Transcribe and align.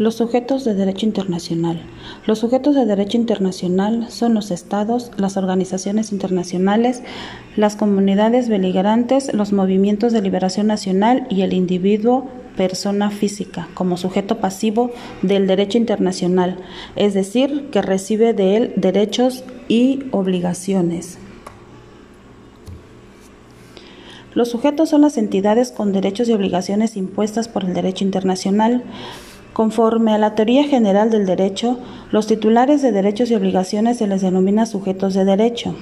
Los 0.00 0.14
sujetos 0.14 0.64
de 0.64 0.72
derecho 0.72 1.04
internacional. 1.04 1.78
Los 2.24 2.38
sujetos 2.38 2.74
de 2.74 2.86
derecho 2.86 3.18
internacional 3.18 4.06
son 4.08 4.32
los 4.32 4.50
estados, 4.50 5.10
las 5.18 5.36
organizaciones 5.36 6.10
internacionales, 6.10 7.02
las 7.54 7.76
comunidades 7.76 8.48
beligerantes, 8.48 9.34
los 9.34 9.52
movimientos 9.52 10.14
de 10.14 10.22
liberación 10.22 10.68
nacional 10.68 11.26
y 11.28 11.42
el 11.42 11.52
individuo 11.52 12.28
persona 12.56 13.10
física 13.10 13.68
como 13.74 13.98
sujeto 13.98 14.38
pasivo 14.38 14.90
del 15.20 15.46
derecho 15.46 15.76
internacional, 15.76 16.56
es 16.96 17.12
decir, 17.12 17.68
que 17.70 17.82
recibe 17.82 18.32
de 18.32 18.56
él 18.56 18.72
derechos 18.76 19.44
y 19.68 20.04
obligaciones. 20.12 21.18
Los 24.32 24.48
sujetos 24.48 24.88
son 24.88 25.02
las 25.02 25.18
entidades 25.18 25.72
con 25.72 25.92
derechos 25.92 26.26
y 26.30 26.32
obligaciones 26.32 26.96
impuestas 26.96 27.48
por 27.48 27.64
el 27.64 27.74
derecho 27.74 28.04
internacional. 28.04 28.82
Conforme 29.52 30.12
a 30.12 30.18
la 30.18 30.34
teoría 30.34 30.64
general 30.64 31.10
del 31.10 31.26
derecho, 31.26 31.78
los 32.12 32.26
titulares 32.26 32.82
de 32.82 32.92
derechos 32.92 33.30
y 33.30 33.34
obligaciones 33.34 33.98
se 33.98 34.06
les 34.06 34.22
denomina 34.22 34.64
sujetos 34.64 35.14
de 35.14 35.24
derecho. 35.24 35.74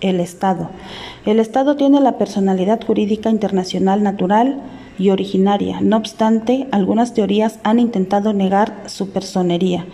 El 0.00 0.18
Estado. 0.18 0.70
El 1.26 1.38
Estado 1.38 1.76
tiene 1.76 2.00
la 2.00 2.18
personalidad 2.18 2.80
jurídica 2.84 3.30
internacional 3.30 4.02
natural 4.02 4.60
y 4.98 5.10
originaria. 5.10 5.80
No 5.80 5.96
obstante, 5.96 6.66
algunas 6.72 7.14
teorías 7.14 7.58
han 7.62 7.78
intentado 7.78 8.32
negar 8.32 8.82
su 8.86 9.10
personería. 9.10 9.86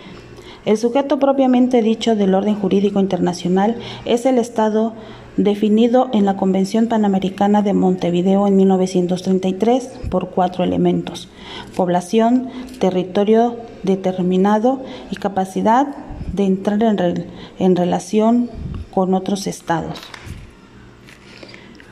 El 0.65 0.77
sujeto 0.77 1.19
propiamente 1.19 1.81
dicho 1.81 2.15
del 2.15 2.35
orden 2.35 2.55
jurídico 2.55 2.99
internacional 2.99 3.77
es 4.05 4.25
el 4.25 4.37
Estado 4.37 4.93
definido 5.37 6.09
en 6.11 6.25
la 6.25 6.35
Convención 6.35 6.87
Panamericana 6.87 7.61
de 7.61 7.73
Montevideo 7.73 8.45
en 8.45 8.57
1933 8.57 9.89
por 10.09 10.31
cuatro 10.31 10.65
elementos, 10.65 11.29
población, 11.77 12.49
territorio 12.79 13.57
determinado 13.83 14.81
y 15.11 15.17
capacidad 15.17 15.87
de 16.33 16.45
entrar 16.45 16.81
en, 16.83 17.27
en 17.59 17.75
relación 17.75 18.49
con 18.91 19.13
otros 19.13 19.47
estados. 19.47 19.99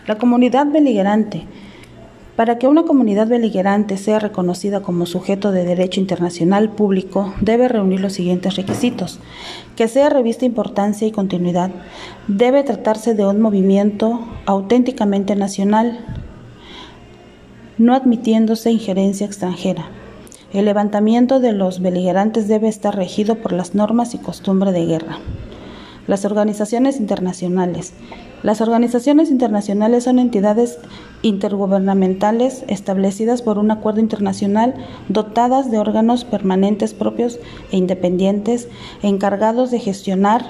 La 0.07 0.17
comunidad 0.17 0.67
beligerante 0.67 1.45
para 2.37 2.59
que 2.59 2.67
una 2.67 2.83
comunidad 2.83 3.27
beligerante 3.27 3.97
sea 3.97 4.19
reconocida 4.19 4.81
como 4.81 5.07
sujeto 5.07 5.51
de 5.51 5.65
derecho 5.65 5.99
internacional 5.99 6.69
público, 6.69 7.33
debe 7.41 7.67
reunir 7.67 7.99
los 7.99 8.13
siguientes 8.13 8.55
requisitos. 8.55 9.19
Que 9.75 9.87
sea 9.87 10.09
revista 10.09 10.45
importancia 10.45 11.07
y 11.07 11.11
continuidad. 11.11 11.71
Debe 12.27 12.63
tratarse 12.63 13.15
de 13.15 13.25
un 13.25 13.41
movimiento 13.41 14.19
auténticamente 14.45 15.35
nacional, 15.35 15.99
no 17.79 17.95
admitiéndose 17.95 18.69
injerencia 18.69 19.25
extranjera. 19.25 19.87
El 20.53 20.63
levantamiento 20.63 21.41
de 21.41 21.51
los 21.51 21.81
beligerantes 21.81 22.47
debe 22.47 22.69
estar 22.69 22.95
regido 22.95 23.35
por 23.35 23.51
las 23.51 23.75
normas 23.75 24.13
y 24.13 24.17
costumbre 24.17 24.71
de 24.71 24.85
guerra. 24.85 25.19
Las 26.07 26.23
organizaciones 26.23 27.01
internacionales. 27.01 27.91
Las 28.43 28.61
organizaciones 28.61 29.29
internacionales 29.29 30.05
son 30.05 30.19
entidades 30.19 30.79
intergubernamentales 31.21 32.63
establecidas 32.69 33.41
por 33.41 33.57
un 33.57 33.71
acuerdo 33.71 33.99
internacional 33.99 34.73
dotadas 35.09 35.69
de 35.69 35.79
órganos 35.79 36.23
permanentes 36.23 36.93
propios 36.93 37.39
e 37.73 37.77
independientes 37.77 38.69
encargados 39.03 39.69
de 39.69 39.79
gestionar 39.79 40.45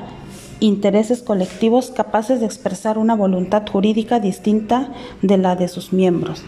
intereses 0.60 1.24
colectivos 1.24 1.90
capaces 1.90 2.40
de 2.40 2.46
expresar 2.46 3.00
una 3.00 3.16
voluntad 3.16 3.64
jurídica 3.68 4.20
distinta 4.20 4.92
de 5.24 5.38
la 5.38 5.56
de 5.56 5.68
sus 5.68 5.92
miembros. 5.92 6.44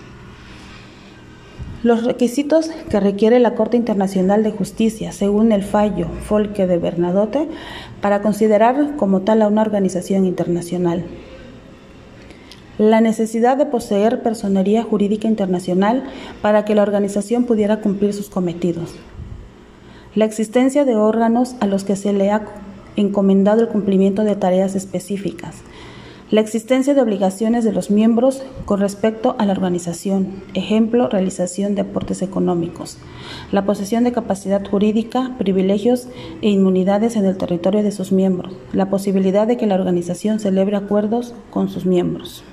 Los 1.82 2.04
requisitos 2.04 2.70
que 2.90 3.00
requiere 3.00 3.40
la 3.40 3.56
Corte 3.56 3.78
Internacional 3.78 4.44
de 4.44 4.52
Justicia, 4.52 5.14
según 5.14 5.54
el 5.54 5.64
fallo 5.64 6.08
Folke 6.26 6.68
de 6.68 6.78
Bernadotte, 6.78 7.48
para 8.02 8.22
considerar 8.22 8.98
como 8.98 9.22
tal 9.22 9.42
a 9.42 9.48
una 9.48 9.62
organización 9.62 10.26
internacional. 10.26 11.06
La 12.78 13.00
necesidad 13.00 13.56
de 13.56 13.66
poseer 13.66 14.22
personería 14.22 14.84
jurídica 14.84 15.30
internacional 15.30 16.04
para 16.42 16.66
que 16.66 16.76
la 16.76 16.82
organización 16.82 17.46
pudiera 17.46 17.80
cumplir 17.80 18.14
sus 18.14 18.30
cometidos. 18.30 18.96
La 20.16 20.26
existencia 20.26 20.84
de 20.84 20.98
órganos 20.98 21.56
a 21.62 21.68
los 21.68 21.86
que 21.86 21.96
se 21.96 22.12
le 22.12 22.30
ha 22.30 22.42
encomendado 22.98 23.62
el 23.62 23.70
cumplimiento 23.70 24.26
de 24.26 24.36
tareas 24.36 24.76
específicas 24.76 25.64
la 26.32 26.42
existencia 26.42 26.94
de 26.94 27.02
obligaciones 27.02 27.64
de 27.64 27.72
los 27.72 27.90
miembros 27.90 28.44
con 28.66 28.80
respecto 28.80 29.36
a 29.40 29.46
la 29.46 29.54
organización, 29.54 30.44
ejemplo, 30.54 31.10
realización 31.10 31.74
de 31.74 31.82
aportes 31.82 32.22
económicos, 32.22 32.98
la 33.52 33.66
posesión 33.66 34.04
de 34.04 34.12
capacidad 34.12 34.66
jurídica, 34.68 35.36
privilegios 35.40 36.08
e 36.42 36.50
inmunidades 36.50 37.16
en 37.16 37.26
el 37.26 37.38
territorio 37.38 37.82
de 37.82 37.92
sus 37.92 38.12
miembros, 38.12 38.54
la 38.74 38.90
posibilidad 38.90 39.48
de 39.48 39.58
que 39.58 39.66
la 39.66 39.76
organización 39.76 40.40
celebre 40.40 40.78
acuerdos 40.78 41.34
con 41.50 41.70
sus 41.70 41.86
miembros. 41.86 42.44